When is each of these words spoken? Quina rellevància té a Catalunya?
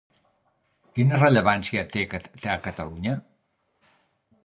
Quina 0.95 1.19
rellevància 1.23 1.85
té 1.97 2.07
a 2.57 2.59
Catalunya? 2.67 3.19